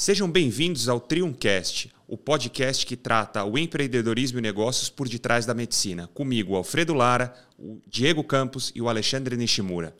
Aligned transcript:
Sejam 0.00 0.30
bem-vindos 0.30 0.88
ao 0.88 1.00
Triuncast, 1.00 1.92
o 2.06 2.16
podcast 2.16 2.86
que 2.86 2.96
trata 2.96 3.42
o 3.42 3.58
empreendedorismo 3.58 4.38
e 4.38 4.40
negócios 4.40 4.88
por 4.88 5.08
detrás 5.08 5.44
da 5.44 5.54
medicina. 5.54 6.08
Comigo, 6.14 6.54
Alfredo 6.54 6.94
Lara, 6.94 7.34
o 7.58 7.80
Diego 7.84 8.22
Campos 8.22 8.70
e 8.76 8.80
o 8.80 8.88
Alexandre 8.88 9.36
Nishimura. 9.36 9.92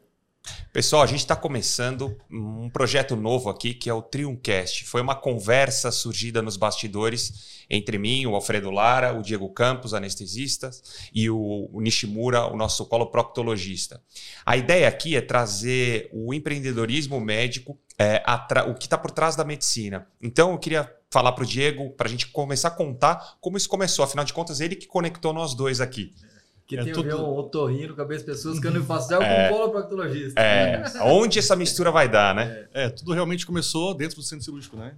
Pessoal, 0.73 1.03
a 1.03 1.07
gente 1.07 1.21
está 1.21 1.35
começando 1.35 2.17
um 2.31 2.71
projeto 2.71 3.17
novo 3.17 3.51
aqui 3.51 3.75
que 3.75 3.91
é 3.91 3.95
o 3.95 4.03
Triuncast. 4.03 4.85
Foi 4.85 5.01
uma 5.01 5.15
conversa 5.15 5.91
surgida 5.91 6.41
nos 6.43 6.57
bastidores 6.57 7.65
entre 7.71 7.99
mim, 7.99 8.25
o 8.27 8.35
Alfredo 8.35 8.71
Lara, 8.71 9.13
o 9.19 9.23
Diego 9.23 9.49
Campos, 9.51 9.93
anestesista, 9.93 10.71
e 11.13 11.29
o, 11.29 11.69
Nishimura, 11.75 12.47
o 12.47 12.57
nosso 12.57 12.87
coloproctologista. 12.87 14.01
A 14.45 14.57
ideia 14.57 14.89
aqui 14.89 15.17
é 15.17 15.21
trazer 15.21 16.09
o 16.13 16.33
empreendedorismo 16.33 17.21
médico, 17.21 17.79
é, 17.99 18.23
o 18.69 18.75
que 18.75 18.87
está 18.87 18.97
por 18.97 19.11
trás 19.11 19.37
da 19.37 19.45
medicina. 19.45 20.07
Então, 20.23 20.53
eu 20.53 20.59
queria 20.59 20.91
falar 21.11 21.33
para 21.33 21.45
o 21.45 21.47
Diego, 21.47 21.91
para 21.91 22.07
a 22.07 22.11
gente 22.11 22.29
começar 22.29 22.69
a 22.69 22.73
contar 22.73 23.37
como 23.41 23.57
isso 23.57 23.69
começou. 23.69 24.05
Afinal 24.05 24.25
de 24.25 24.33
contas, 24.33 24.61
ele 24.61 24.77
que 24.77 24.87
conectou 24.87 25.33
nós 25.33 25.55
dois 25.55 25.81
aqui. 25.81 26.15
Que 26.69 26.77
é 26.77 26.85
tem 26.85 26.93
tudo... 26.93 27.11
a 27.11 27.17
ver 27.17 27.23
um 27.23 27.35
otorrino 27.35 27.97
com 27.97 28.03
as 28.03 28.23
pessoas 28.23 28.61
que 28.61 28.67
eu 28.67 28.71
não 28.71 28.85
faço 28.85 29.07
ideia 29.07 29.23
é, 29.23 29.49
com 29.49 29.55
um 29.55 29.59
coloproctologista. 29.59 30.39
É, 30.39 31.03
onde 31.03 31.39
essa 31.39 31.57
mistura 31.57 31.91
vai 31.91 32.11
dar, 32.11 32.35
né? 32.35 32.69
É, 32.75 32.91
tudo 32.91 33.15
realmente 33.15 33.47
começou 33.47 33.95
dentro 33.95 34.17
do 34.17 34.23
centro 34.23 34.45
cirúrgico, 34.45 34.77
né? 34.77 34.95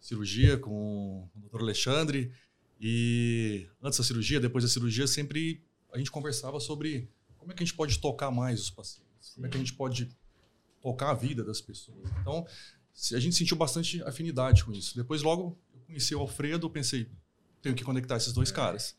Cirurgia 0.00 0.56
com 0.56 1.28
o 1.34 1.40
doutor 1.40 1.60
Alexandre. 1.62 2.32
E 2.80 3.66
antes 3.82 3.98
da 3.98 4.04
cirurgia, 4.04 4.38
depois 4.38 4.62
da 4.62 4.70
cirurgia, 4.70 5.08
sempre 5.08 5.60
a 5.92 5.98
gente 5.98 6.10
conversava 6.10 6.60
sobre 6.60 7.10
como 7.36 7.50
é 7.50 7.54
que 7.54 7.64
a 7.64 7.66
gente 7.66 7.74
pode 7.74 7.98
tocar 7.98 8.30
mais 8.30 8.60
os 8.60 8.70
pacientes, 8.70 9.10
Sim. 9.20 9.34
como 9.34 9.46
é 9.46 9.50
que 9.50 9.56
a 9.56 9.60
gente 9.60 9.74
pode 9.74 10.08
tocar 10.80 11.10
a 11.10 11.14
vida 11.14 11.42
das 11.42 11.60
pessoas. 11.60 12.08
Então, 12.20 12.46
a 13.12 13.18
gente 13.18 13.34
sentiu 13.34 13.56
bastante 13.56 14.00
afinidade 14.04 14.64
com 14.64 14.72
isso. 14.72 14.96
Depois, 14.96 15.20
logo, 15.22 15.58
eu 15.74 15.80
conheci 15.80 16.14
o 16.14 16.20
Alfredo, 16.20 16.70
pensei, 16.70 17.08
tenho 17.60 17.74
que 17.74 17.82
conectar 17.82 18.16
esses 18.16 18.32
dois 18.32 18.52
caras 18.52 18.94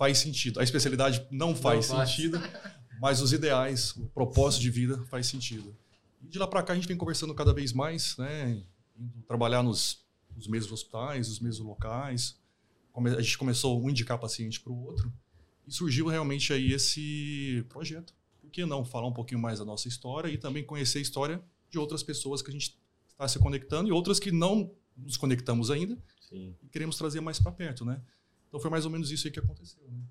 faz 0.00 0.16
sentido. 0.16 0.58
A 0.58 0.64
especialidade 0.64 1.26
não 1.30 1.54
faz 1.54 1.90
não 1.90 2.06
sentido, 2.06 2.40
faz. 2.40 2.74
mas 2.98 3.20
os 3.20 3.34
ideais, 3.34 3.94
o 3.96 4.06
propósito 4.06 4.62
de 4.62 4.70
vida 4.70 5.04
faz 5.10 5.26
sentido. 5.26 5.76
E 6.22 6.26
de 6.26 6.38
lá 6.38 6.46
para 6.46 6.62
cá 6.62 6.72
a 6.72 6.76
gente 6.76 6.88
vem 6.88 6.96
conversando 6.96 7.34
cada 7.34 7.52
vez 7.52 7.74
mais, 7.74 8.16
né? 8.16 8.62
Indo 8.98 9.22
trabalhar 9.28 9.62
nos, 9.62 10.02
nos 10.34 10.46
mesmos 10.46 10.72
hospitais, 10.72 11.28
nos 11.28 11.38
mesmos 11.38 11.66
locais. 11.66 12.40
A 12.96 13.20
gente 13.20 13.36
começou 13.36 13.78
um 13.84 13.90
indicar 13.90 14.18
paciente 14.18 14.58
para 14.58 14.72
o 14.72 14.84
outro 14.86 15.12
e 15.68 15.72
surgiu 15.72 16.06
realmente 16.06 16.50
aí 16.50 16.72
esse 16.72 17.62
projeto. 17.68 18.14
Por 18.40 18.50
que 18.50 18.64
não 18.64 18.86
falar 18.86 19.06
um 19.06 19.12
pouquinho 19.12 19.38
mais 19.38 19.58
da 19.58 19.66
nossa 19.66 19.86
história 19.86 20.28
e 20.28 20.38
também 20.38 20.64
conhecer 20.64 20.96
a 20.96 21.02
história 21.02 21.42
de 21.68 21.78
outras 21.78 22.02
pessoas 22.02 22.40
que 22.40 22.48
a 22.48 22.52
gente 22.54 22.74
está 23.06 23.28
se 23.28 23.38
conectando 23.38 23.90
e 23.90 23.92
outras 23.92 24.18
que 24.18 24.32
não 24.32 24.72
nos 24.96 25.18
conectamos 25.18 25.70
ainda 25.70 25.98
Sim. 26.22 26.56
e 26.62 26.68
queremos 26.68 26.96
trazer 26.96 27.20
mais 27.20 27.38
para 27.38 27.52
perto, 27.52 27.84
né? 27.84 28.00
Então 28.50 28.60
foi 28.60 28.70
mais 28.70 28.84
ou 28.84 28.90
menos 28.90 29.10
isso 29.12 29.28
aí 29.28 29.32
que 29.32 29.38
aconteceu. 29.38 29.82
Né? 29.88 30.02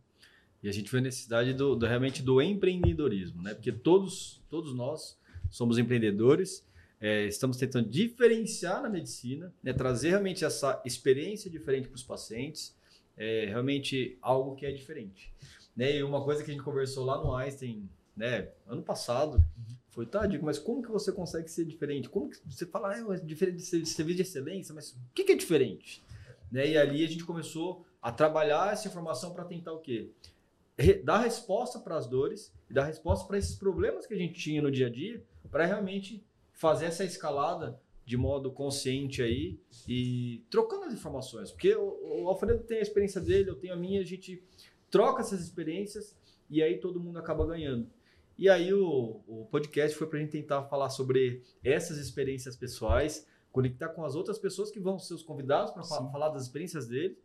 E 0.64 0.70
a 0.70 0.72
gente 0.72 0.90
vê 0.90 0.98
a 0.98 1.02
necessidade 1.02 1.54
do, 1.54 1.76
do, 1.76 1.86
realmente 1.86 2.23
do 2.23 2.42
empreendedorismo, 2.42 3.42
né? 3.42 3.54
Porque 3.54 3.72
todos, 3.72 4.42
todos 4.50 4.73
nós 4.73 5.18
somos 5.50 5.78
empreendedores, 5.78 6.66
é, 7.02 7.26
estamos 7.26 7.58
tentando 7.58 7.90
diferenciar 7.90 8.82
na 8.82 8.90
medicina, 8.90 9.54
né? 9.62 9.73
trazer 9.73 10.10
realmente 10.10 10.44
essa 10.44 10.82
experiência 10.86 11.50
diferente 11.50 11.88
para 11.88 11.95
os 11.95 12.04
pacientes, 12.04 12.76
é 13.17 13.45
realmente 13.45 14.17
algo 14.22 14.56
que 14.56 14.66
é 14.66 14.72
diferente. 14.72 15.32
Né? 15.76 15.98
E 15.98 16.04
uma 16.04 16.23
coisa 16.23 16.44
que 16.44 16.52
a 16.52 16.54
gente 16.54 16.64
conversou 16.64 17.06
lá 17.06 17.22
no 17.22 17.34
Einstein, 17.36 17.90
né? 18.16 18.50
ano 18.67 18.82
passado, 18.82 19.38
uhum. 19.38 19.76
foi, 19.92 20.06
tá, 20.06 20.26
Diego, 20.26 20.45
mas 20.45 20.60
como 20.60 20.82
que 20.82 20.92
você 20.92 21.12
consegue 21.12 21.50
ser 21.50 21.66
diferente? 21.66 22.10
Como 22.10 22.30
que 22.30 22.38
você 22.45 22.66
fala, 22.66 22.94
ah, 22.94 23.16
é 23.16 23.20
diferente 23.20 23.58
de 23.58 23.64
serviço 23.64 24.16
de 24.16 24.22
excelência, 24.22 24.76
mas 24.76 24.92
o 24.92 24.98
que, 25.14 25.23
que 25.23 25.32
é 25.32 25.36
diferente? 25.36 26.04
Né? 26.52 26.72
E 26.72 26.78
ali 26.78 27.04
a 27.04 27.08
gente 27.08 27.23
começou 27.23 27.86
a 28.02 28.11
trabalhar 28.11 28.72
essa 28.72 28.88
informação 28.88 29.33
para 29.33 29.45
tentar 29.45 29.73
o 29.73 29.80
quê? 29.80 30.11
Dar 31.03 31.19
resposta 31.19 31.80
para 31.80 31.98
as 31.98 32.08
dores 32.08 32.54
e 32.70 32.73
dar 32.73 32.86
resposta 32.86 33.27
para 33.27 33.37
esses 33.37 33.55
problemas 33.55 34.08
que 34.08 34.14
a 34.14 34.17
gente 34.17 34.39
tinha 34.39 34.61
no 34.61 34.71
dia 34.71 34.87
a 34.87 34.89
dia, 34.89 35.23
para 35.52 35.65
realmente 35.65 36.23
fazer 36.54 36.86
essa 36.86 37.04
escalada 37.04 37.80
de 38.05 38.17
modo 38.17 38.52
consciente 38.52 39.21
aí 39.21 39.59
e 39.88 40.43
trocando 40.49 40.86
as 40.86 40.93
informações. 40.93 41.52
Porque 41.52 41.76
o, 41.76 42.23
o 42.23 42.27
Alfredo 42.27 42.64
tem 42.64 42.80
a 42.80 42.82
experiência 42.82 43.21
dele, 43.21 43.49
eu 43.49 43.55
tenho 43.55 43.73
a 43.73 43.77
minha, 43.77 44.02
a 44.02 44.05
gente 44.05 44.43
troca 44.89 45.21
essas 45.21 45.42
experiências 45.42 46.15
e 46.49 46.64
aí 46.64 46.80
todo 46.80 46.99
mundo 46.99 47.20
acaba 47.20 47.45
ganhando. 47.45 47.88
E 48.38 48.49
aí 48.49 48.73
o, 48.73 49.21
o 49.27 49.45
podcast 49.52 49.98
foi 49.98 50.08
para 50.08 50.17
a 50.17 50.21
gente 50.21 50.32
tentar 50.32 50.64
falar 50.64 50.89
sobre 50.89 51.43
essas 51.64 51.98
experiências 51.98 52.55
pessoais, 52.55 53.27
conectar 53.52 53.89
com 53.89 54.05
as 54.05 54.15
outras 54.15 54.37
pessoas 54.37 54.71
que 54.71 54.80
vão 54.80 54.99
ser 54.99 55.14
os 55.14 55.23
convidados 55.23 55.71
para 55.71 55.83
falar 55.83 56.30
das 56.30 56.43
experiências 56.43 56.87
dele 56.87 57.17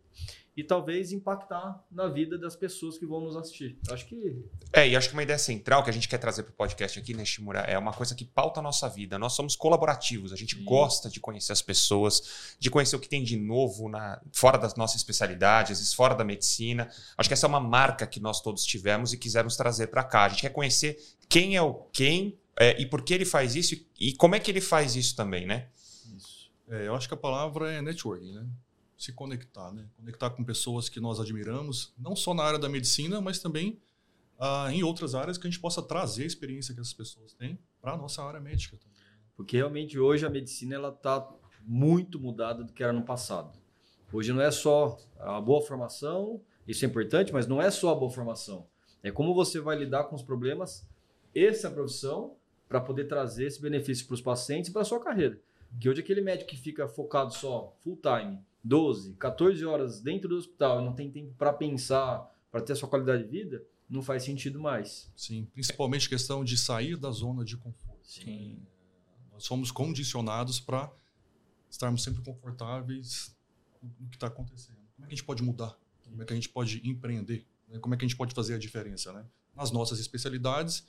e 0.57 0.63
talvez 0.63 1.11
impactar 1.11 1.83
na 1.91 2.07
vida 2.07 2.37
das 2.37 2.55
pessoas 2.55 2.97
que 2.97 3.05
vão 3.05 3.19
nos 3.19 3.35
assistir. 3.35 3.77
Acho 3.91 4.05
que. 4.05 4.41
É, 4.71 4.87
e 4.87 4.95
acho 4.95 5.09
que 5.09 5.13
uma 5.13 5.23
ideia 5.23 5.37
central 5.37 5.83
que 5.83 5.89
a 5.89 5.93
gente 5.93 6.07
quer 6.07 6.17
trazer 6.17 6.43
para 6.43 6.51
o 6.51 6.55
podcast 6.55 6.97
aqui, 6.97 7.13
né, 7.13 7.25
Shimura, 7.25 7.59
é 7.59 7.77
uma 7.77 7.91
coisa 7.91 8.15
que 8.15 8.23
pauta 8.23 8.61
a 8.61 8.63
nossa 8.63 8.87
vida. 8.87 9.19
Nós 9.19 9.33
somos 9.33 9.55
colaborativos, 9.55 10.31
a 10.31 10.35
gente 10.35 10.55
Sim. 10.55 10.63
gosta 10.63 11.09
de 11.09 11.19
conhecer 11.19 11.51
as 11.51 11.61
pessoas, 11.61 12.55
de 12.57 12.71
conhecer 12.71 12.95
o 12.95 12.99
que 12.99 13.09
tem 13.09 13.21
de 13.21 13.37
novo 13.37 13.89
na, 13.89 14.21
fora 14.31 14.57
da 14.57 14.71
nossa 14.77 14.95
especialidade, 14.95 15.73
às 15.73 15.79
vezes 15.79 15.93
fora 15.93 16.15
da 16.15 16.23
medicina. 16.23 16.89
Acho 17.17 17.29
que 17.29 17.33
essa 17.33 17.45
é 17.45 17.49
uma 17.49 17.59
marca 17.59 18.07
que 18.07 18.21
nós 18.21 18.41
todos 18.41 18.63
tivemos 18.63 19.11
e 19.11 19.17
quisemos 19.17 19.57
trazer 19.57 19.87
para 19.87 20.03
cá. 20.05 20.23
A 20.23 20.29
gente 20.29 20.41
quer 20.41 20.53
conhecer 20.53 20.97
quem 21.27 21.57
é 21.57 21.61
o 21.61 21.73
quem 21.91 22.39
é, 22.57 22.79
e 22.81 22.85
por 22.85 23.01
que 23.01 23.13
ele 23.13 23.25
faz 23.25 23.55
isso 23.55 23.75
e, 23.75 23.85
e 23.99 24.13
como 24.13 24.35
é 24.35 24.39
que 24.39 24.49
ele 24.49 24.61
faz 24.61 24.95
isso 24.95 25.15
também, 25.15 25.45
né? 25.45 25.67
É, 26.67 26.87
eu 26.87 26.95
acho 26.95 27.07
que 27.07 27.13
a 27.13 27.17
palavra 27.17 27.71
é 27.71 27.81
networking, 27.81 28.33
né? 28.33 28.47
se 28.97 29.11
conectar, 29.11 29.71
né? 29.71 29.87
Conectar 29.97 30.29
com 30.29 30.43
pessoas 30.43 30.87
que 30.87 30.99
nós 30.99 31.19
admiramos, 31.19 31.93
não 31.97 32.15
só 32.15 32.33
na 32.33 32.43
área 32.43 32.59
da 32.59 32.69
medicina, 32.69 33.19
mas 33.19 33.39
também 33.39 33.79
ah, 34.39 34.69
em 34.71 34.83
outras 34.83 35.15
áreas 35.15 35.37
que 35.37 35.47
a 35.47 35.49
gente 35.49 35.59
possa 35.59 35.81
trazer 35.81 36.23
a 36.23 36.27
experiência 36.27 36.73
que 36.73 36.79
essas 36.79 36.93
pessoas 36.93 37.33
têm 37.33 37.59
para 37.81 37.93
a 37.93 37.97
nossa 37.97 38.23
área 38.23 38.39
médica 38.39 38.77
também. 38.77 38.97
Né? 38.97 39.17
Porque 39.35 39.57
realmente 39.57 39.99
hoje 39.99 40.25
a 40.25 40.29
medicina 40.29 40.75
ela 40.75 40.89
está 40.89 41.27
muito 41.61 42.19
mudada 42.19 42.63
do 42.63 42.71
que 42.71 42.83
era 42.83 42.93
no 42.93 43.03
passado. 43.03 43.57
Hoje 44.11 44.31
não 44.31 44.41
é 44.41 44.51
só 44.51 44.97
a 45.19 45.41
boa 45.41 45.61
formação, 45.61 46.41
isso 46.67 46.85
é 46.85 46.87
importante, 46.87 47.33
mas 47.33 47.47
não 47.47 47.61
é 47.61 47.69
só 47.69 47.91
a 47.91 47.95
boa 47.95 48.11
formação. 48.11 48.67
É 49.03 49.11
como 49.11 49.33
você 49.33 49.59
vai 49.59 49.77
lidar 49.77 50.05
com 50.05 50.15
os 50.15 50.23
problemas, 50.23 50.87
essa 51.33 51.69
profissão, 51.69 52.37
para 52.67 52.79
poder 52.79 53.05
trazer 53.05 53.45
esse 53.45 53.61
benefício 53.61 54.07
para 54.07 54.13
os 54.15 54.21
pacientes 54.21 54.69
e 54.69 54.73
para 54.73 54.81
a 54.81 54.85
sua 54.85 54.99
carreira. 54.99 55.39
Que 55.79 55.89
hoje 55.89 56.01
aquele 56.01 56.21
médico 56.21 56.49
que 56.49 56.57
fica 56.57 56.87
focado 56.87 57.33
só 57.33 57.75
full 57.81 57.97
time 57.97 58.39
12, 58.63 59.13
14 59.13 59.65
horas 59.65 60.01
dentro 60.01 60.29
do 60.29 60.35
hospital 60.35 60.81
e 60.81 60.85
não 60.85 60.93
tem 60.93 61.11
tempo 61.11 61.33
para 61.37 61.53
pensar, 61.53 62.31
para 62.51 62.61
ter 62.61 62.73
a 62.73 62.75
sua 62.75 62.89
qualidade 62.89 63.23
de 63.23 63.29
vida, 63.29 63.63
não 63.89 64.01
faz 64.01 64.23
sentido 64.23 64.59
mais. 64.59 65.11
Sim, 65.15 65.45
principalmente 65.53 66.09
questão 66.09 66.43
de 66.43 66.57
sair 66.57 66.97
da 66.97 67.11
zona 67.11 67.45
de 67.45 67.57
conforto. 67.57 67.99
Sim. 68.03 68.59
Nós 69.31 69.43
somos 69.43 69.71
condicionados 69.71 70.59
para 70.59 70.91
estarmos 71.69 72.03
sempre 72.03 72.23
confortáveis 72.23 73.35
no 73.99 74.09
que 74.09 74.15
está 74.15 74.27
acontecendo. 74.27 74.77
Como 74.95 75.05
é 75.05 75.07
que 75.07 75.13
a 75.13 75.17
gente 75.17 75.25
pode 75.25 75.43
mudar? 75.43 75.77
Como 76.03 76.21
é 76.21 76.25
que 76.25 76.33
a 76.33 76.35
gente 76.35 76.49
pode 76.49 76.81
empreender? 76.89 77.45
Como 77.81 77.93
é 77.93 77.97
que 77.97 78.05
a 78.05 78.07
gente 78.07 78.17
pode 78.17 78.33
fazer 78.33 78.55
a 78.55 78.57
diferença? 78.57 79.11
Né? 79.11 79.25
Nas 79.53 79.71
nossas 79.71 79.99
especialidades 79.99 80.87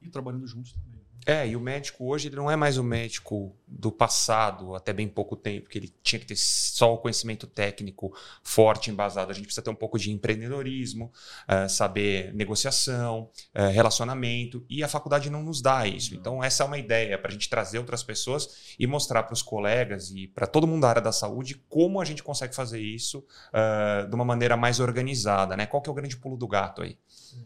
e 0.00 0.08
trabalhando 0.08 0.46
juntos 0.46 0.72
também. 0.72 0.95
É, 1.28 1.48
e 1.48 1.56
o 1.56 1.60
médico 1.60 2.06
hoje 2.06 2.28
ele 2.28 2.36
não 2.36 2.48
é 2.48 2.54
mais 2.54 2.78
o 2.78 2.84
médico 2.84 3.52
do 3.66 3.90
passado, 3.90 4.76
até 4.76 4.92
bem 4.92 5.08
pouco 5.08 5.34
tempo, 5.34 5.68
que 5.68 5.76
ele 5.76 5.92
tinha 6.00 6.20
que 6.20 6.26
ter 6.26 6.36
só 6.36 6.94
o 6.94 6.98
conhecimento 6.98 7.48
técnico 7.48 8.16
forte, 8.44 8.92
embasado. 8.92 9.32
A 9.32 9.34
gente 9.34 9.46
precisa 9.46 9.62
ter 9.62 9.70
um 9.70 9.74
pouco 9.74 9.98
de 9.98 10.12
empreendedorismo, 10.12 11.12
uh, 11.48 11.68
saber 11.68 12.32
negociação, 12.32 13.28
uh, 13.52 13.72
relacionamento, 13.72 14.64
e 14.70 14.84
a 14.84 14.88
faculdade 14.88 15.28
não 15.28 15.42
nos 15.42 15.60
dá 15.60 15.84
isso. 15.84 16.14
Então, 16.14 16.44
essa 16.44 16.62
é 16.62 16.66
uma 16.66 16.78
ideia 16.78 17.18
para 17.18 17.28
a 17.28 17.32
gente 17.32 17.50
trazer 17.50 17.80
outras 17.80 18.04
pessoas 18.04 18.76
e 18.78 18.86
mostrar 18.86 19.24
para 19.24 19.34
os 19.34 19.42
colegas 19.42 20.12
e 20.12 20.28
para 20.28 20.46
todo 20.46 20.64
mundo 20.64 20.82
da 20.82 20.90
área 20.90 21.02
da 21.02 21.12
saúde 21.12 21.60
como 21.68 22.00
a 22.00 22.04
gente 22.04 22.22
consegue 22.22 22.54
fazer 22.54 22.80
isso 22.80 23.18
uh, 23.48 24.08
de 24.08 24.14
uma 24.14 24.24
maneira 24.24 24.56
mais 24.56 24.78
organizada. 24.78 25.56
Né? 25.56 25.66
Qual 25.66 25.82
que 25.82 25.88
é 25.88 25.92
o 25.92 25.94
grande 25.94 26.16
pulo 26.16 26.36
do 26.36 26.46
gato 26.46 26.82
aí? 26.82 26.96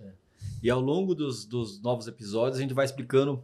É. 0.03 0.11
E 0.63 0.69
ao 0.69 0.81
longo 0.81 1.15
dos, 1.15 1.47
dos 1.47 1.81
novos 1.81 2.07
episódios, 2.07 2.59
a 2.59 2.61
gente 2.61 2.75
vai 2.75 2.85
explicando 2.85 3.43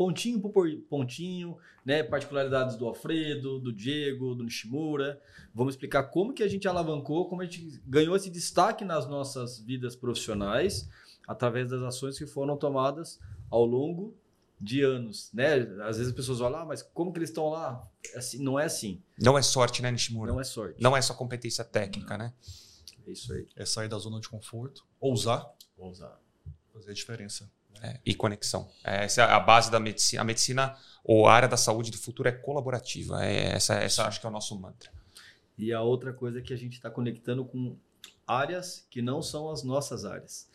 pontinho 0.00 0.40
por 0.40 0.66
pontinho, 0.88 1.58
né? 1.84 2.02
Particularidades 2.02 2.74
do 2.74 2.86
Alfredo, 2.86 3.58
do 3.58 3.70
Diego, 3.70 4.34
do 4.34 4.42
Nishimura. 4.42 5.20
Vamos 5.54 5.74
explicar 5.74 6.04
como 6.04 6.32
que 6.32 6.42
a 6.42 6.48
gente 6.48 6.66
alavancou, 6.66 7.28
como 7.28 7.42
a 7.42 7.44
gente 7.44 7.78
ganhou 7.86 8.16
esse 8.16 8.30
destaque 8.30 8.82
nas 8.82 9.06
nossas 9.06 9.58
vidas 9.60 9.94
profissionais 9.94 10.88
através 11.28 11.68
das 11.68 11.82
ações 11.82 12.16
que 12.16 12.26
foram 12.26 12.56
tomadas 12.56 13.20
ao 13.50 13.66
longo 13.66 14.16
de 14.58 14.80
anos, 14.80 15.30
né? 15.34 15.56
Às 15.82 15.98
vezes 15.98 16.08
as 16.08 16.14
pessoas 16.14 16.38
vão 16.38 16.48
lá, 16.48 16.62
ah, 16.62 16.64
mas 16.64 16.80
como 16.80 17.12
que 17.12 17.18
eles 17.18 17.28
estão 17.28 17.50
lá? 17.50 17.86
É 18.14 18.18
assim, 18.20 18.42
não 18.42 18.58
é 18.58 18.64
assim. 18.64 19.02
Não 19.18 19.36
é 19.36 19.42
sorte, 19.42 19.82
né, 19.82 19.90
Nishimura? 19.90 20.32
Não 20.32 20.40
é 20.40 20.44
sorte. 20.44 20.82
Não 20.82 20.96
é 20.96 21.02
só 21.02 21.12
competência 21.12 21.62
técnica, 21.62 22.16
não. 22.16 22.24
né? 22.24 22.32
É 23.06 23.10
isso 23.10 23.34
aí. 23.34 23.46
É 23.54 23.66
sair 23.66 23.88
da 23.88 23.98
zona 23.98 24.18
de 24.18 24.30
conforto, 24.30 24.82
ousar. 24.98 25.46
Ousar. 25.76 26.18
Fazer 26.72 26.90
a 26.90 26.94
diferença. 26.94 27.50
É, 27.82 27.98
e 28.04 28.14
conexão. 28.14 28.70
Essa 28.84 29.22
é 29.22 29.24
a 29.24 29.40
base 29.40 29.70
da 29.70 29.80
medicina. 29.80 30.22
A 30.22 30.24
medicina 30.24 30.76
ou 31.02 31.26
a 31.26 31.32
área 31.32 31.48
da 31.48 31.56
saúde 31.56 31.90
do 31.90 31.96
futuro 31.96 32.28
é 32.28 32.32
colaborativa. 32.32 33.24
É, 33.24 33.52
essa, 33.52 33.74
essa 33.74 34.06
acho 34.06 34.20
que 34.20 34.26
é 34.26 34.28
o 34.28 34.32
nosso 34.32 34.58
mantra. 34.58 34.90
E 35.56 35.72
a 35.72 35.80
outra 35.82 36.12
coisa 36.12 36.38
é 36.38 36.42
que 36.42 36.52
a 36.52 36.56
gente 36.56 36.74
está 36.74 36.90
conectando 36.90 37.44
com 37.44 37.76
áreas 38.26 38.86
que 38.90 39.02
não 39.02 39.20
são 39.20 39.50
as 39.50 39.62
nossas 39.62 40.04
áreas. 40.04 40.48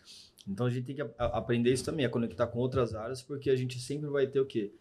Então 0.48 0.66
a 0.66 0.70
gente 0.70 0.86
tem 0.86 0.96
que 0.96 1.02
aprender 1.18 1.72
isso 1.72 1.84
também, 1.84 2.06
a 2.06 2.10
conectar 2.10 2.48
com 2.48 2.60
outras 2.60 2.94
áreas, 2.94 3.22
porque 3.22 3.50
a 3.50 3.56
gente 3.56 3.80
sempre 3.80 4.10
vai 4.10 4.28
ter 4.28 4.40
o 4.40 4.46
quê? 4.46 4.72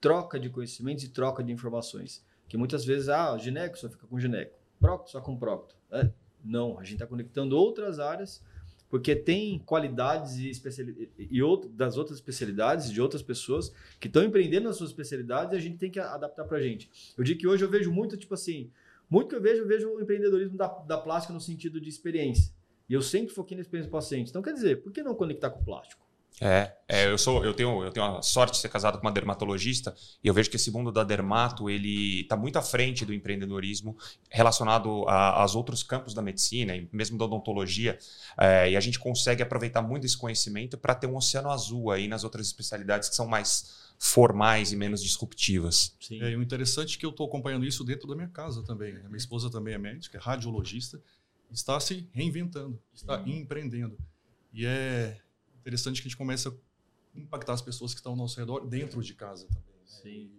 Troca 0.00 0.38
de 0.38 0.50
conhecimentos 0.50 1.04
e 1.04 1.08
troca 1.08 1.42
de 1.42 1.52
informações. 1.52 2.24
Que 2.48 2.56
muitas 2.56 2.84
vezes, 2.84 3.08
ah, 3.08 3.36
gineco 3.38 3.78
só 3.78 3.88
fica 3.88 4.06
com 4.06 4.20
gineco, 4.20 4.56
procto 4.78 5.10
só 5.10 5.20
com 5.20 5.36
procto. 5.36 5.74
É, 5.90 6.10
não, 6.44 6.78
a 6.78 6.84
gente 6.84 6.94
está 6.94 7.06
conectando 7.06 7.56
outras 7.56 7.98
áreas, 7.98 8.42
porque 8.88 9.16
tem 9.16 9.58
qualidades 9.60 10.36
e, 10.38 10.48
especialidades, 10.48 11.08
e 11.18 11.42
outro, 11.42 11.68
das 11.68 11.96
outras 11.96 12.18
especialidades 12.18 12.90
de 12.90 13.00
outras 13.00 13.22
pessoas 13.22 13.72
que 13.98 14.06
estão 14.06 14.22
empreendendo 14.22 14.68
nas 14.68 14.76
suas 14.76 14.90
especialidades 14.90 15.52
e 15.52 15.56
a 15.56 15.60
gente 15.60 15.78
tem 15.78 15.90
que 15.90 15.98
adaptar 15.98 16.44
para 16.44 16.58
a 16.58 16.62
gente. 16.62 16.90
Eu 17.16 17.24
digo 17.24 17.40
que 17.40 17.46
hoje 17.46 17.64
eu 17.64 17.70
vejo 17.70 17.90
muito, 17.90 18.16
tipo 18.16 18.34
assim, 18.34 18.70
muito 19.08 19.28
que 19.28 19.36
eu 19.36 19.42
vejo, 19.42 19.62
eu 19.62 19.66
vejo 19.66 19.88
o 19.88 20.00
empreendedorismo 20.00 20.56
da, 20.56 20.68
da 20.68 20.98
plástica 20.98 21.32
no 21.32 21.40
sentido 21.40 21.80
de 21.80 21.88
experiência. 21.88 22.54
E 22.88 22.94
eu 22.94 23.02
sempre 23.02 23.34
foquei 23.34 23.56
na 23.56 23.62
experiência 23.62 23.90
do 23.90 23.92
paciente. 23.92 24.30
Então, 24.30 24.42
quer 24.42 24.52
dizer, 24.52 24.82
por 24.82 24.92
que 24.92 25.02
não 25.02 25.14
conectar 25.14 25.50
com 25.50 25.60
o 25.60 25.64
plástico? 25.64 26.05
É, 26.38 26.76
é, 26.86 27.10
eu 27.10 27.16
sou, 27.16 27.42
eu 27.44 27.54
tenho, 27.54 27.82
eu 27.82 27.90
tenho 27.90 28.04
a 28.04 28.22
sorte 28.22 28.52
de 28.52 28.58
ser 28.58 28.68
casado 28.68 28.98
com 28.98 29.06
uma 29.06 29.12
dermatologista 29.12 29.94
e 30.22 30.28
eu 30.28 30.34
vejo 30.34 30.50
que 30.50 30.56
esse 30.56 30.70
mundo 30.70 30.92
da 30.92 31.02
dermato 31.02 31.70
ele 31.70 32.20
está 32.20 32.36
muito 32.36 32.58
à 32.58 32.62
frente 32.62 33.06
do 33.06 33.14
empreendedorismo 33.14 33.96
relacionado 34.30 35.04
a, 35.08 35.40
aos 35.40 35.54
outros 35.54 35.82
campos 35.82 36.12
da 36.12 36.20
medicina 36.20 36.76
e 36.76 36.86
mesmo 36.92 37.16
da 37.16 37.24
odontologia 37.24 37.98
é, 38.38 38.70
e 38.70 38.76
a 38.76 38.80
gente 38.80 38.98
consegue 38.98 39.42
aproveitar 39.42 39.80
muito 39.80 40.04
esse 40.04 40.16
conhecimento 40.16 40.76
para 40.76 40.94
ter 40.94 41.06
um 41.06 41.16
oceano 41.16 41.50
azul 41.50 41.90
aí 41.90 42.06
nas 42.06 42.22
outras 42.22 42.46
especialidades 42.46 43.08
que 43.08 43.14
são 43.14 43.26
mais 43.26 43.86
formais 43.98 44.72
e 44.72 44.76
menos 44.76 45.02
disruptivas. 45.02 45.96
Sim. 45.98 46.20
É, 46.20 46.36
o 46.36 46.42
interessante 46.42 46.96
é 46.96 47.00
que 47.00 47.06
eu 47.06 47.10
estou 47.10 47.26
acompanhando 47.26 47.64
isso 47.64 47.82
dentro 47.82 48.06
da 48.06 48.14
minha 48.14 48.28
casa 48.28 48.62
também. 48.62 48.94
A 48.98 49.08
minha 49.08 49.16
esposa 49.16 49.50
também 49.50 49.72
é 49.72 49.78
médica, 49.78 50.18
é 50.18 50.20
radiologista, 50.20 51.00
está 51.50 51.80
se 51.80 52.06
reinventando, 52.12 52.78
está 52.92 53.18
uhum. 53.20 53.28
empreendendo. 53.28 53.96
E 54.52 54.66
é 54.66 55.16
interessante 55.66 56.00
que 56.00 56.06
a 56.06 56.10
gente 56.10 56.16
comece 56.16 56.46
a 56.46 56.52
impactar 57.14 57.54
as 57.54 57.62
pessoas 57.62 57.92
que 57.92 57.98
estão 57.98 58.12
ao 58.12 58.16
nosso 58.16 58.38
redor 58.38 58.66
dentro 58.68 59.02
de 59.02 59.14
casa 59.14 59.48
também. 59.48 59.74
Né? 59.74 59.82
Sim. 59.84 60.30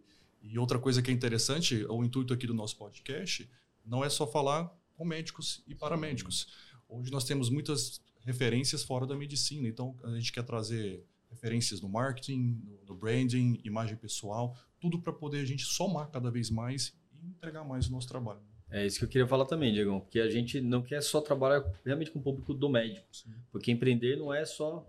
E, 0.42 0.54
e 0.54 0.58
outra 0.58 0.80
coisa 0.80 1.02
que 1.02 1.12
é 1.12 1.14
interessante, 1.14 1.86
o 1.90 2.02
intuito 2.04 2.34
aqui 2.34 2.48
do 2.48 2.54
nosso 2.54 2.78
podcast, 2.78 3.50
não 3.86 4.06
é 4.06 4.10
só 4.10 4.26
falar 4.26 4.74
com 4.96 5.04
médicos 5.04 5.64
e 5.68 5.76
paramédicos. 5.76 6.48
Hoje 6.88 7.12
nós 7.12 7.26
temos 7.26 7.50
muitas 7.50 8.00
referências 8.22 8.84
fora 8.84 9.06
da 9.06 9.16
medicina, 9.16 9.68
então 9.68 9.98
a 10.04 10.12
gente 10.12 10.32
quer 10.32 10.44
trazer 10.44 11.06
referências 11.30 11.82
no 11.82 11.90
marketing, 11.90 12.62
no, 12.88 12.96
branding, 12.96 13.60
imagem 13.64 13.98
pessoal, 13.98 14.58
tudo 14.80 15.02
para 15.02 15.12
poder 15.12 15.42
a 15.42 15.46
gente 15.46 15.66
somar 15.66 16.10
cada 16.10 16.32
vez 16.32 16.50
mais 16.50 16.94
e 17.12 17.28
entregar 17.28 17.66
mais 17.66 17.88
o 17.88 17.92
nosso 17.92 18.08
trabalho. 18.08 18.42
É 18.70 18.86
isso 18.86 19.00
que 19.00 19.06
eu 19.06 19.10
queria 19.10 19.28
falar 19.28 19.46
também, 19.46 19.74
Diego, 19.74 20.02
porque 20.02 20.20
a 20.20 20.30
gente 20.30 20.60
não 20.60 20.82
quer 20.82 21.02
só 21.02 21.22
trabalhar 21.22 21.64
realmente 21.86 22.12
com 22.12 22.20
o 22.20 22.22
público 22.22 22.54
do 22.54 22.68
médico, 22.68 23.06
Sim. 23.12 23.32
porque 23.52 23.72
empreender 23.72 24.18
não 24.18 24.34
é 24.34 24.44
só 24.44 24.86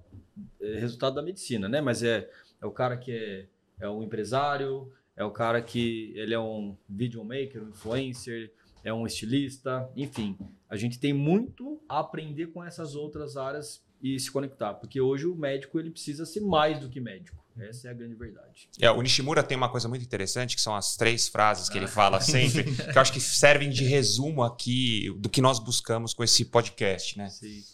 é, 0.60 0.78
resultado 0.78 1.14
da 1.14 1.22
medicina, 1.22 1.68
né? 1.68 1.80
Mas 1.80 2.02
é, 2.02 2.28
é 2.60 2.66
o 2.66 2.72
cara 2.72 2.96
que 2.96 3.12
é, 3.12 3.46
é 3.80 3.88
um 3.88 4.02
empresário, 4.02 4.92
é 5.16 5.24
o 5.24 5.30
cara 5.30 5.62
que 5.62 6.12
ele 6.16 6.34
é 6.34 6.38
um 6.38 6.76
videomaker, 6.88 7.62
um 7.62 7.68
influencer, 7.68 8.52
é 8.84 8.92
um 8.92 9.06
estilista, 9.06 9.88
enfim. 9.96 10.36
A 10.68 10.76
gente 10.76 10.98
tem 10.98 11.12
muito 11.12 11.80
a 11.88 12.00
aprender 12.00 12.48
com 12.48 12.62
essas 12.64 12.94
outras 12.94 13.36
áreas 13.36 13.82
e 14.02 14.18
se 14.18 14.30
conectar, 14.30 14.74
porque 14.74 15.00
hoje 15.00 15.26
o 15.26 15.34
médico 15.34 15.78
ele 15.78 15.90
precisa 15.90 16.24
ser 16.24 16.40
mais 16.40 16.78
do 16.78 16.88
que 16.88 17.00
médico. 17.00 17.36
Essa 17.58 17.88
é 17.88 17.90
a 17.90 17.94
grande 17.94 18.14
verdade. 18.14 18.68
É, 18.80 18.88
o 18.90 19.02
Nishimura 19.02 19.42
tem 19.42 19.56
uma 19.56 19.68
coisa 19.68 19.88
muito 19.88 20.04
interessante, 20.04 20.54
que 20.54 20.62
são 20.62 20.76
as 20.76 20.96
três 20.96 21.26
frases 21.26 21.68
que 21.68 21.76
ele 21.76 21.88
fala 21.88 22.20
sempre, 22.20 22.62
que 22.92 22.96
eu 22.96 23.02
acho 23.02 23.12
que 23.12 23.20
servem 23.20 23.68
de 23.68 23.84
resumo 23.84 24.44
aqui 24.44 25.12
do 25.18 25.28
que 25.28 25.40
nós 25.40 25.58
buscamos 25.58 26.14
com 26.14 26.22
esse 26.22 26.44
podcast, 26.44 27.18
né? 27.18 27.28
Sim. 27.28 27.64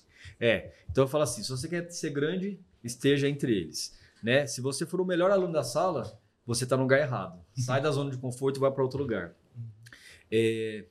É, 0.40 0.72
então 0.90 1.04
eu 1.04 1.08
falo 1.08 1.24
assim, 1.24 1.42
se 1.42 1.50
você 1.50 1.68
quer 1.68 1.90
ser 1.90 2.10
grande, 2.10 2.58
esteja 2.82 3.28
entre 3.28 3.52
eles. 3.54 3.94
Né? 4.22 4.46
Se 4.46 4.60
você 4.62 4.86
for 4.86 5.00
o 5.00 5.04
melhor 5.04 5.30
aluno 5.30 5.52
da 5.52 5.62
sala, 5.62 6.18
você 6.46 6.64
está 6.64 6.76
no 6.76 6.82
lugar 6.82 7.00
errado. 7.00 7.44
Sai 7.54 7.80
da 7.80 7.90
zona 7.90 8.10
de 8.10 8.16
conforto 8.16 8.56
e 8.56 8.60
vai 8.60 8.70
para 8.70 8.82
outro 8.82 8.98
lugar. 8.98 9.34
É... 10.32 10.86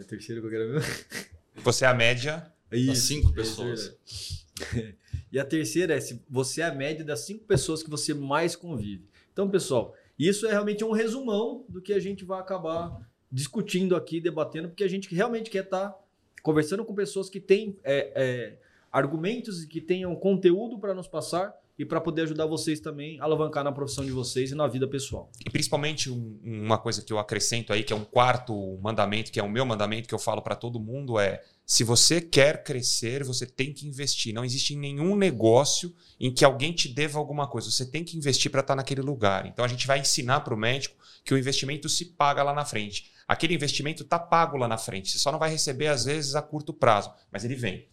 é 0.00 0.02
a 0.02 0.06
terceira 0.06 0.40
que 0.40 0.46
eu 0.46 0.50
quero 0.50 0.72
ver. 0.72 1.26
Você 1.56 1.84
é 1.84 1.88
a 1.88 1.94
média 1.94 2.52
Isso, 2.72 2.86
das 2.86 2.98
cinco 2.98 3.32
pessoas. 3.32 3.96
E 5.32 5.38
a 5.40 5.44
terceira 5.44 5.96
é 5.96 6.00
se 6.00 6.22
você 6.30 6.60
é 6.60 6.66
a 6.66 6.72
média 6.72 7.04
das 7.04 7.22
cinco 7.22 7.44
pessoas 7.44 7.82
que 7.82 7.90
você 7.90 8.14
mais 8.14 8.54
convive. 8.54 9.08
Então, 9.32 9.50
pessoal, 9.50 9.92
isso 10.16 10.46
é 10.46 10.50
realmente 10.52 10.84
um 10.84 10.92
resumão 10.92 11.64
do 11.68 11.82
que 11.82 11.92
a 11.92 11.98
gente 11.98 12.24
vai 12.24 12.38
acabar 12.38 13.00
discutindo 13.32 13.96
aqui, 13.96 14.20
debatendo, 14.20 14.68
porque 14.68 14.84
a 14.84 14.88
gente 14.88 15.12
realmente 15.12 15.50
quer 15.50 15.64
estar 15.64 15.88
tá 15.88 15.98
conversando 16.40 16.84
com 16.84 16.94
pessoas 16.94 17.28
que 17.28 17.40
têm 17.40 17.76
é, 17.82 18.12
é, 18.14 18.58
argumentos 18.92 19.64
e 19.64 19.66
que 19.66 19.80
tenham 19.80 20.14
conteúdo 20.14 20.78
para 20.78 20.94
nos 20.94 21.08
passar 21.08 21.52
e 21.78 21.84
para 21.84 22.00
poder 22.00 22.22
ajudar 22.22 22.46
vocês 22.46 22.78
também 22.80 23.18
a 23.20 23.24
alavancar 23.24 23.64
na 23.64 23.72
profissão 23.72 24.04
de 24.04 24.12
vocês 24.12 24.52
e 24.52 24.54
na 24.54 24.66
vida 24.66 24.86
pessoal. 24.86 25.30
E 25.44 25.50
principalmente 25.50 26.10
um, 26.10 26.38
uma 26.42 26.78
coisa 26.78 27.02
que 27.02 27.12
eu 27.12 27.18
acrescento 27.18 27.72
aí, 27.72 27.82
que 27.82 27.92
é 27.92 27.96
um 27.96 28.04
quarto 28.04 28.78
mandamento, 28.80 29.32
que 29.32 29.40
é 29.40 29.42
o 29.42 29.50
meu 29.50 29.66
mandamento 29.66 30.08
que 30.08 30.14
eu 30.14 30.18
falo 30.18 30.40
para 30.40 30.54
todo 30.54 30.78
mundo 30.78 31.18
é 31.18 31.42
se 31.66 31.82
você 31.82 32.20
quer 32.20 32.62
crescer, 32.62 33.24
você 33.24 33.46
tem 33.46 33.72
que 33.72 33.88
investir. 33.88 34.34
Não 34.34 34.44
existe 34.44 34.76
nenhum 34.76 35.16
negócio 35.16 35.94
em 36.20 36.32
que 36.32 36.44
alguém 36.44 36.72
te 36.72 36.88
deva 36.88 37.18
alguma 37.18 37.48
coisa. 37.48 37.70
Você 37.70 37.86
tem 37.86 38.04
que 38.04 38.16
investir 38.16 38.50
para 38.50 38.60
estar 38.60 38.76
naquele 38.76 39.00
lugar. 39.00 39.46
Então 39.46 39.64
a 39.64 39.68
gente 39.68 39.86
vai 39.86 39.98
ensinar 39.98 40.40
para 40.40 40.54
o 40.54 40.58
médico 40.58 40.94
que 41.24 41.32
o 41.32 41.38
investimento 41.38 41.88
se 41.88 42.04
paga 42.04 42.42
lá 42.42 42.52
na 42.52 42.66
frente. 42.66 43.10
Aquele 43.26 43.54
investimento 43.54 44.02
está 44.02 44.18
pago 44.18 44.58
lá 44.58 44.68
na 44.68 44.76
frente. 44.76 45.10
Você 45.10 45.18
só 45.18 45.32
não 45.32 45.38
vai 45.38 45.48
receber, 45.48 45.86
às 45.86 46.04
vezes, 46.04 46.34
a 46.34 46.42
curto 46.42 46.74
prazo, 46.74 47.10
mas 47.32 47.44
ele 47.44 47.54
vem. 47.54 47.88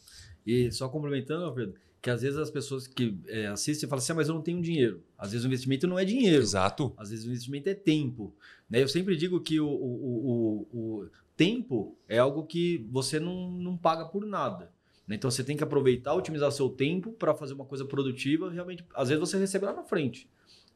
E 0.45 0.69
só 0.71 0.89
complementando, 0.89 1.53
Pedro, 1.53 1.75
que 2.01 2.09
às 2.09 2.21
vezes 2.23 2.39
as 2.39 2.49
pessoas 2.49 2.87
que 2.87 3.15
é, 3.27 3.45
assistem 3.47 3.87
falam 3.87 4.01
assim, 4.01 4.11
ah, 4.11 4.15
mas 4.15 4.27
eu 4.27 4.33
não 4.33 4.41
tenho 4.41 4.61
dinheiro. 4.61 5.03
Às 5.17 5.31
vezes 5.31 5.45
o 5.45 5.47
investimento 5.47 5.85
não 5.85 5.99
é 5.99 6.03
dinheiro. 6.03 6.41
Exato. 6.41 6.93
Às 6.97 7.11
vezes 7.11 7.25
o 7.25 7.29
investimento 7.29 7.69
é 7.69 7.75
tempo. 7.75 8.33
Né? 8.67 8.81
Eu 8.81 8.87
sempre 8.87 9.15
digo 9.15 9.39
que 9.39 9.59
o, 9.59 9.67
o, 9.67 10.67
o, 10.71 10.77
o 10.79 11.09
tempo 11.37 11.95
é 12.09 12.17
algo 12.17 12.45
que 12.45 12.87
você 12.89 13.19
não, 13.19 13.51
não 13.51 13.77
paga 13.77 14.05
por 14.05 14.25
nada. 14.25 14.71
Né? 15.07 15.15
Então 15.15 15.29
você 15.29 15.43
tem 15.43 15.55
que 15.55 15.63
aproveitar, 15.63 16.15
otimizar 16.15 16.51
seu 16.51 16.69
tempo 16.69 17.11
para 17.11 17.35
fazer 17.35 17.53
uma 17.53 17.65
coisa 17.65 17.85
produtiva. 17.85 18.49
Realmente, 18.49 18.83
às 18.95 19.09
vezes 19.09 19.19
você 19.19 19.37
recebe 19.37 19.65
lá 19.65 19.73
na 19.73 19.83
frente, 19.83 20.27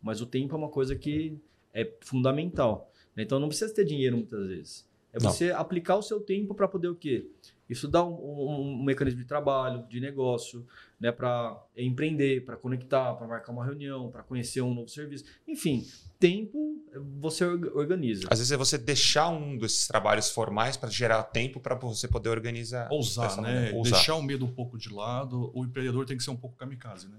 mas 0.01 0.21
o 0.21 0.27
tempo 0.27 0.53
é 0.53 0.57
uma 0.57 0.69
coisa 0.69 0.95
que 0.95 1.39
é 1.73 1.91
fundamental. 2.01 2.91
Né? 3.15 3.23
Então 3.23 3.39
não 3.39 3.47
precisa 3.47 3.73
ter 3.73 3.83
dinheiro 3.83 4.15
muitas 4.15 4.45
vezes. 4.45 4.87
É 5.11 5.17
não. 5.19 5.31
você 5.31 5.49
aplicar 5.51 5.95
o 5.95 6.03
seu 6.03 6.19
tempo 6.19 6.53
para 6.53 6.67
poder 6.67 6.89
o 6.89 6.95
quê? 6.95 7.25
Isso 7.69 7.87
dá 7.87 8.03
um, 8.03 8.13
um, 8.13 8.59
um, 8.59 8.83
mecanismo 8.83 9.19
de 9.19 9.25
trabalho, 9.25 9.87
de 9.89 9.99
negócio, 9.99 10.65
né, 10.99 11.11
para 11.11 11.59
empreender, 11.75 12.45
para 12.45 12.55
conectar, 12.55 13.13
para 13.15 13.27
marcar 13.27 13.51
uma 13.51 13.65
reunião, 13.65 14.11
para 14.11 14.21
conhecer 14.21 14.61
um 14.61 14.73
novo 14.73 14.87
serviço. 14.87 15.25
Enfim, 15.47 15.85
tempo 16.19 16.83
você 17.19 17.43
organiza. 17.43 18.27
Às 18.29 18.39
vezes 18.39 18.51
é 18.51 18.57
você 18.57 18.77
deixar 18.77 19.29
um 19.29 19.57
desses 19.57 19.87
trabalhos 19.87 20.29
formais 20.29 20.77
para 20.77 20.89
gerar 20.89 21.23
tempo 21.23 21.59
para 21.59 21.75
você 21.75 22.07
poder 22.07 22.29
organizar. 22.29 22.87
Ousar, 22.91 23.41
né? 23.41 23.71
Ousar. 23.73 23.93
Deixar 23.93 24.15
o 24.15 24.21
medo 24.21 24.45
um 24.45 24.51
pouco 24.51 24.77
de 24.77 24.89
lado. 24.89 25.51
O 25.53 25.65
empreendedor 25.65 26.05
tem 26.05 26.17
que 26.17 26.23
ser 26.23 26.31
um 26.31 26.37
pouco 26.37 26.55
kamikaze, 26.55 27.07
né? 27.07 27.17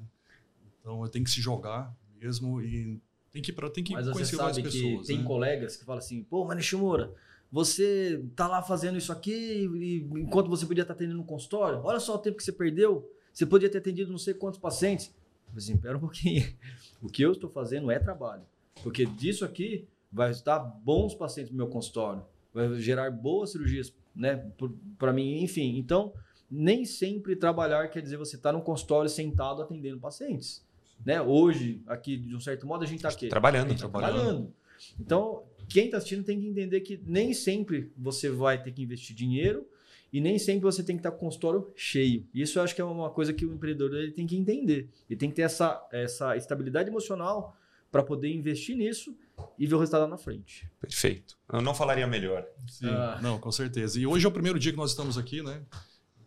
Então 0.80 1.02
eu 1.02 1.08
tenho 1.08 1.24
que 1.24 1.30
se 1.30 1.40
jogar 1.40 1.92
mesmo 2.20 2.62
e 2.62 3.00
tem 3.36 3.42
que, 3.42 3.52
pra, 3.52 3.68
tem 3.68 3.84
que 3.84 3.92
Mas 3.92 4.08
conhecer 4.08 4.36
mais 4.36 4.58
pessoas. 4.58 5.06
Tem 5.06 5.18
né? 5.18 5.24
colegas 5.24 5.76
que 5.76 5.84
falam 5.84 5.98
assim, 5.98 6.22
pô, 6.22 6.46
mas 6.46 6.56
Nishimura, 6.56 7.12
você 7.50 8.22
tá 8.34 8.46
lá 8.48 8.62
fazendo 8.62 8.98
isso 8.98 9.12
aqui 9.12 9.32
e, 9.32 9.98
enquanto 10.20 10.48
você 10.48 10.66
podia 10.66 10.82
estar 10.82 10.94
tá 10.94 10.98
atendendo 10.98 11.18
no 11.18 11.24
consultório, 11.24 11.80
olha 11.84 12.00
só 12.00 12.14
o 12.14 12.18
tempo 12.18 12.36
que 12.36 12.44
você 12.44 12.52
perdeu. 12.52 13.10
Você 13.32 13.44
podia 13.44 13.68
ter 13.68 13.78
atendido 13.78 14.10
não 14.10 14.18
sei 14.18 14.34
quantos 14.34 14.58
pacientes. 14.58 15.06
Eu 15.06 15.48
falei 15.48 15.58
assim, 15.58 15.74
espera 15.74 15.96
um 15.96 16.00
pouquinho. 16.00 16.44
O 17.02 17.08
que 17.08 17.22
eu 17.22 17.32
estou 17.32 17.50
fazendo 17.50 17.90
é 17.90 17.98
trabalho. 17.98 18.42
Porque 18.82 19.04
disso 19.04 19.44
aqui 19.44 19.86
vai 20.10 20.28
resultar 20.28 20.58
bons 20.58 21.14
pacientes 21.14 21.52
no 21.52 21.58
meu 21.58 21.68
consultório. 21.68 22.24
Vai 22.52 22.74
gerar 22.80 23.10
boas 23.10 23.52
cirurgias, 23.52 23.92
né? 24.14 24.50
Para 24.98 25.12
mim, 25.12 25.42
enfim. 25.42 25.76
Então, 25.76 26.14
nem 26.50 26.84
sempre 26.86 27.36
trabalhar 27.36 27.88
quer 27.88 28.00
dizer 28.00 28.16
você 28.16 28.36
estar 28.36 28.50
tá 28.50 28.58
no 28.58 28.64
consultório 28.64 29.10
sentado 29.10 29.60
atendendo 29.60 30.00
pacientes. 30.00 30.64
Né? 31.04 31.20
Hoje, 31.20 31.82
aqui, 31.86 32.16
de 32.16 32.34
um 32.34 32.40
certo 32.40 32.66
modo, 32.66 32.82
a 32.82 32.86
gente 32.86 32.96
está 32.96 33.10
aqui. 33.10 33.28
Trabalhando, 33.28 33.68
tá 33.74 33.80
trabalhando. 33.80 34.14
trabalhando. 34.14 34.52
Então, 34.98 35.44
quem 35.68 35.87
está 35.87 35.99
assistindo 35.99 36.25
tem 36.25 36.40
que 36.40 36.46
entender 36.46 36.80
que 36.80 37.00
nem 37.04 37.32
sempre 37.32 37.92
você 37.96 38.30
vai 38.30 38.62
ter 38.62 38.73
que 38.73 38.82
investir 38.82 39.14
dinheiro 39.14 39.66
e 40.12 40.20
nem 40.20 40.38
sempre 40.38 40.62
você 40.62 40.82
tem 40.82 40.96
que 40.96 41.00
estar 41.00 41.11
com 41.11 41.16
o 41.16 41.20
consultório 41.20 41.70
cheio. 41.75 42.26
Isso 42.32 42.58
eu 42.58 42.62
acho 42.62 42.75
que 42.75 42.80
é 42.80 42.85
uma 42.85 43.11
coisa 43.11 43.32
que 43.32 43.44
o 43.44 43.52
empreendedor 43.52 43.94
ele 43.94 44.12
tem 44.12 44.26
que 44.26 44.37
entender. 44.37 44.88
Ele 45.08 45.18
tem 45.18 45.28
que 45.28 45.37
ter 45.37 45.42
essa, 45.42 45.87
essa 45.92 46.37
estabilidade 46.37 46.88
emocional 46.88 47.56
para 47.90 48.02
poder 48.02 48.32
investir 48.32 48.76
nisso 48.76 49.16
e 49.58 49.66
ver 49.66 49.75
o 49.75 49.78
resultado 49.78 50.02
lá 50.02 50.08
na 50.08 50.18
frente. 50.18 50.68
Perfeito. 50.80 51.38
Eu 51.52 51.61
não 51.61 51.75
falaria 51.75 52.06
melhor. 52.06 52.46
Sim, 52.68 52.88
ah. 52.88 53.20
não, 53.23 53.38
com 53.38 53.52
certeza. 53.52 54.00
E 54.00 54.06
hoje 54.06 54.25
é 54.25 54.28
o 54.28 54.32
primeiro 54.32 54.58
dia 54.58 54.73
que 54.73 54.78
nós 54.78 54.90
estamos 54.90 55.18
aqui, 55.18 55.42
né? 55.42 55.62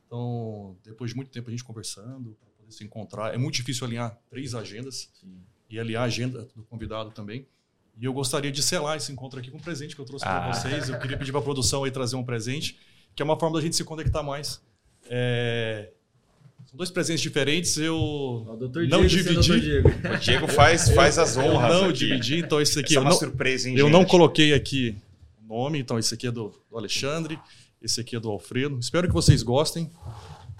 Então, 0.06 0.78
depois 0.84 1.12
de 1.12 1.18
muito 1.18 1.32
tempo 1.32 1.50
a 1.50 1.52
gente 1.52 1.64
conversando, 1.64 2.36
para 2.40 2.50
poder 2.50 2.70
poder 2.70 2.72
se 2.72 2.84
encontrar. 2.84 3.34
É 3.34 3.38
muito 3.38 3.56
difícil 3.56 3.86
alinhar 3.86 4.18
três 4.30 4.54
agendas 4.54 5.10
Sim. 5.14 5.42
e 5.70 5.80
alinhar 5.80 6.04
a 6.04 6.06
agenda 6.06 6.48
do 6.56 6.64
convidado 6.64 7.12
também. 7.12 7.48
E 8.00 8.06
eu 8.06 8.14
gostaria 8.14 8.52
de 8.52 8.64
selar 8.64 8.98
esse 8.98 9.12
encontro 9.12 9.40
aqui 9.40 9.52
com 9.52 9.58
um 9.58 9.62
presente 9.62 9.94
que 9.96 10.02
eu 10.02 10.06
trouxe 10.06 10.26
Ah. 10.26 10.40
para 10.40 10.54
vocês. 10.54 10.88
Eu 10.90 10.98
queria 11.00 11.18
pedir 11.18 11.32
para 11.32 11.42
a 11.42 11.44
produção 11.44 11.84
aí 11.84 11.92
trazer 11.92 12.16
um 12.16 12.24
presente, 12.24 12.78
que 13.16 13.22
é 13.22 13.26
uma 13.26 13.38
forma 13.38 13.58
da 13.58 13.62
gente 13.64 13.76
se 13.76 13.84
conectar 13.84 14.24
mais. 14.24 14.62
É, 15.10 15.90
São 16.66 16.78
dois 16.78 16.92
presentes 16.92 17.22
diferentes. 17.22 17.78
Eu 17.78 17.96
O 17.98 18.58
não 18.90 19.06
Diego 19.06 19.10
sendo 19.10 19.42
dividi. 19.42 19.50
Dr. 19.52 19.60
Diego. 19.60 19.90
O 19.90 20.18
Diego 20.20 20.48
faz, 20.48 20.90
faz 20.92 21.18
as 21.18 21.36
Eu 21.36 21.44
honras. 21.44 21.74
não 21.74 21.86
aqui. 21.90 21.94
dividi, 22.00 22.38
então 22.40 22.62
esse 22.62 22.80
aqui 22.80 22.90
Essa 22.90 22.94
é 22.94 22.98
eu 22.98 23.02
uma 23.02 23.10
não, 23.10 23.18
surpresa, 23.18 23.70
hein, 23.70 23.76
eu 23.78 23.90
não 23.90 24.02
gente? 24.02 24.12
coloquei 24.12 24.54
aqui 24.54 24.96
o 25.44 25.48
nome, 25.48 25.80
então 25.80 25.98
esse 25.98 26.14
aqui 26.14 26.28
é 26.28 26.32
do, 26.32 26.54
do 26.70 26.78
Alexandre, 26.78 27.40
esse 27.82 28.00
aqui 28.00 28.16
é 28.16 28.20
do 28.20 28.30
Alfredo. 28.30 28.78
Espero 28.80 29.08
que 29.08 29.14
vocês 29.14 29.42
gostem. 29.42 29.90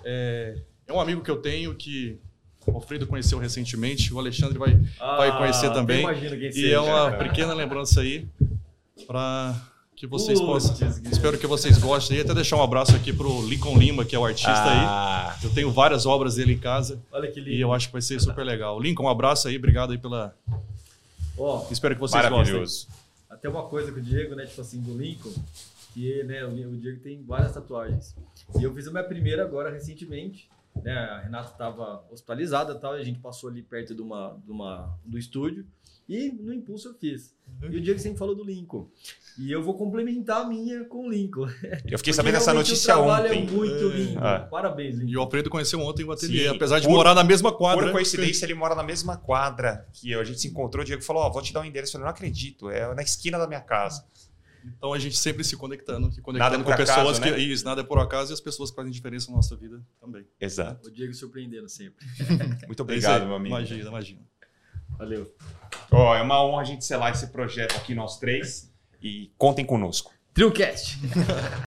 É, 0.04 0.58
é 0.88 0.92
um 0.94 1.00
amigo 1.00 1.22
que 1.22 1.30
eu 1.30 1.38
tenho 1.38 1.76
que 1.76 2.18
o 2.72 2.76
Alfredo 2.76 3.08
conheceu 3.08 3.38
recentemente, 3.40 4.14
o 4.14 4.20
Alexandre 4.20 4.58
vai, 4.58 4.80
vai 5.00 5.38
conhecer 5.38 5.68
Ah, 5.68 5.72
também. 5.74 6.02
imagino 6.02 6.38
quem 6.38 6.50
E 6.50 6.54
seja. 6.54 6.76
é 6.76 6.80
uma 6.80 7.12
pequena 7.12 7.54
lembrança 7.54 8.02
aí 8.02 8.28
para 9.08 9.56
que 9.96 10.08
vocês 10.08 10.40
Putz, 10.40 10.70
possam. 10.70 11.02
que- 11.02 11.10
Espero 11.10 11.38
que 11.38 11.46
vocês 11.48 11.78
gostem. 11.78 12.18
E 12.18 12.22
até 12.22 12.34
deixar 12.34 12.56
um 12.58 12.64
abraço 12.64 12.96
aqui 12.96 13.12
pro 13.12 13.46
Lincoln 13.46 13.78
Lima, 13.78 14.06
que 14.06 14.16
é 14.16 14.20
o 14.20 14.26
artista 14.26 14.52
aí. 14.52 14.86
Ah, 14.86 15.38
Eu 15.44 15.50
tenho 15.50 15.72
várias 15.72 16.06
obras 16.06 16.36
dele 16.36 16.54
em 16.54 16.58
casa 16.58 17.02
Olha 17.12 17.30
que 17.32 17.40
lindo. 17.40 17.52
e 17.52 17.60
eu 17.62 17.74
acho 17.74 17.88
que 17.88 17.94
vai 17.94 18.02
ser 18.02 18.20
super 18.22 18.46
legal. 18.46 18.80
Lincoln, 18.80 19.04
um 19.04 19.10
abraço 19.10 19.48
aí, 19.48 19.58
obrigado 19.58 19.92
aí 19.92 19.98
pela. 19.98 20.34
Ó, 21.38 21.66
Espero 21.72 21.96
que 21.96 22.02
vocês 22.02 22.22
gostem. 22.22 22.38
maravilhoso. 22.38 22.88
até 23.30 23.48
uma 23.48 23.64
coisa 23.64 23.92
com 23.92 24.00
o 24.00 24.02
Diego, 24.02 24.36
né? 24.36 24.46
Tipo 24.46 24.62
assim, 24.62 24.82
do 24.82 24.98
Lincoln, 24.98 25.32
que 25.94 26.24
né, 26.24 26.44
o 26.46 26.50
o 26.50 26.78
Diego 26.78 27.00
tem 27.02 27.24
várias 27.24 27.54
tatuagens. 27.54 28.14
E 28.60 28.64
eu 28.64 28.74
fiz 28.74 28.88
a 28.88 28.92
minha 28.92 29.04
primeira 29.04 29.44
agora 29.44 29.70
recentemente. 29.72 30.50
Né, 30.84 30.94
a 30.98 31.20
Renata 31.20 31.52
estava 31.52 32.06
hospitalizada 32.10 32.74
tal, 32.76 32.98
e 32.98 33.02
a 33.02 33.04
gente 33.04 33.20
passou 33.20 33.50
ali 33.50 33.62
perto 33.62 33.94
de 33.94 34.02
uma, 34.02 34.40
de 34.46 34.52
uma, 34.52 34.98
do 35.06 35.18
estúdio. 35.18 35.66
E 36.08 36.32
no 36.32 36.52
impulso 36.52 36.88
eu 36.88 36.94
fiz. 36.96 37.36
Uhum. 37.62 37.70
E 37.72 37.78
o 37.78 37.82
Diego 37.82 38.00
sempre 38.00 38.18
falou 38.18 38.34
do 38.34 38.44
Lincoln. 38.44 38.88
E 39.38 39.52
eu 39.52 39.62
vou 39.62 39.76
complementar 39.76 40.42
a 40.42 40.46
minha 40.50 40.84
com 40.86 41.06
o 41.06 41.10
Lincoln. 41.10 41.48
Eu 41.86 41.98
fiquei 42.00 42.12
sabendo 42.14 42.34
dessa 42.34 42.52
notícia 42.52 42.96
o 42.96 43.04
trabalho 43.04 43.28
ontem. 43.28 43.48
é 43.48 43.52
muito 43.52 43.92
É. 43.92 43.96
lindo. 43.96 44.20
Ah. 44.20 44.40
Parabéns, 44.50 44.96
Lincoln. 44.96 45.12
E 45.12 45.18
o 45.18 45.22
Alfredo 45.22 45.50
conheceu 45.52 45.80
ontem 45.82 46.04
o 46.04 46.12
ateliê, 46.12 46.50
Sim, 46.50 46.56
apesar 46.56 46.80
de 46.80 46.88
por- 46.88 46.94
morar 46.94 47.14
na 47.14 47.24
mesma 47.24 47.52
quadra. 47.52 47.86
Por 47.86 47.92
coincidência, 47.92 48.46
ele 48.46 48.56
mora 48.56 48.74
na 48.74 48.82
mesma 48.82 49.18
quadra 49.18 49.88
que 49.94 50.10
eu. 50.10 50.20
A 50.20 50.24
gente 50.24 50.40
se 50.42 50.48
encontrou, 50.48 50.82
o 50.82 50.86
Diego 50.86 51.04
falou: 51.04 51.22
Ó, 51.24 51.30
vou 51.30 51.42
te 51.44 51.54
dar 51.54 51.62
um 51.62 51.66
endereço. 51.66 51.92
Eu 51.92 52.00
falei: 52.00 52.06
Não 52.06 52.12
acredito, 52.12 52.70
é 52.72 52.96
na 52.96 53.04
esquina 53.04 53.38
da 53.38 53.46
minha 53.48 53.62
casa. 53.62 54.04
Então 54.66 54.94
a 54.94 55.00
gente 55.00 55.18
sempre 55.18 55.44
se 55.44 55.56
conectando, 55.56 56.12
se 56.12 56.18
Nada 56.18 56.24
conectando 56.24 56.62
é 56.62 56.64
com 56.64 56.76
pessoas 56.78 57.18
acaso, 57.18 57.22
que. 57.22 57.32
né? 57.32 57.40
Isso, 57.40 57.64
nada 57.66 57.82
é 57.82 57.84
por 57.84 58.00
acaso 58.00 58.32
e 58.32 58.34
as 58.34 58.42
pessoas 58.42 58.70
que 58.70 58.76
fazem 58.76 58.92
diferença 58.92 59.30
na 59.30 59.38
nossa 59.38 59.56
vida 59.56 59.82
também. 60.00 60.26
Exato. 60.40 60.88
O 60.88 60.92
Diego 60.92 61.14
surpreendendo 61.14 61.70
sempre. 61.70 62.06
Muito 62.68 62.80
É 62.80 62.84
obrigado, 62.84 63.22
aí. 63.22 63.28
meu 63.28 63.36
amigo. 63.36 63.56
Imagina, 63.56 63.88
imagina. 63.90 64.22
Valeu. 64.98 65.34
Ó, 65.92 66.16
é 66.16 66.22
uma 66.22 66.44
honra 66.44 66.62
a 66.62 66.66
gente 66.66 66.84
selar 66.84 67.12
esse 67.12 67.28
projeto 67.28 67.76
aqui, 67.78 67.94
nós 67.96 68.18
três. 68.20 68.74
E 69.02 69.32
contem 69.38 69.66
conosco. 69.66 70.12
TrioCast. 70.34 70.98